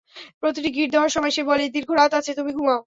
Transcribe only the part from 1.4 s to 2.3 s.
বলে, দীর্ঘ রাত